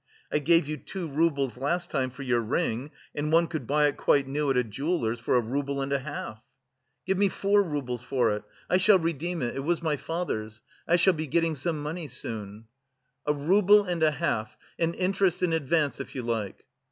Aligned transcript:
I 0.31 0.39
gave 0.39 0.67
you 0.67 0.77
two 0.77 1.07
roubles 1.07 1.59
last 1.59 1.91
time 1.91 2.09
for 2.09 2.23
your 2.23 2.39
ring 2.41 2.89
and 3.13 3.31
one 3.31 3.45
could 3.45 3.67
buy 3.67 3.85
it 3.85 3.97
quite 3.97 4.25
new 4.27 4.49
at 4.49 4.57
a 4.57 4.63
jeweler's 4.63 5.19
for 5.19 5.35
a 5.35 5.41
rouble 5.41 5.79
and 5.79 5.93
a 5.93 5.99
half." 5.99 6.41
"Give 7.05 7.19
me 7.19 7.29
four 7.29 7.61
roubles 7.61 8.01
for 8.01 8.31
it, 8.31 8.43
I 8.67 8.77
shall 8.77 8.97
redeem 8.97 9.43
it, 9.43 9.55
it 9.55 9.63
was 9.63 9.83
my 9.83 9.97
father's. 9.97 10.63
I 10.87 10.95
shall 10.95 11.13
be 11.13 11.27
getting 11.27 11.53
some 11.53 11.83
money 11.83 12.07
soon." 12.07 12.65
"A 13.27 13.33
rouble 13.35 13.83
and 13.83 14.01
a 14.01 14.09
half, 14.09 14.57
and 14.79 14.95
interest 14.95 15.43
in 15.43 15.53
advance, 15.53 15.99
if 15.99 16.15
you 16.15 16.23
like!" 16.23 16.65